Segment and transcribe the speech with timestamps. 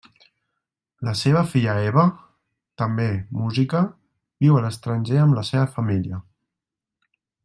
[1.07, 2.05] La seva filla Eva,
[2.83, 3.05] també
[3.41, 3.83] música,
[4.45, 6.23] viu a l'estranger amb la seva família.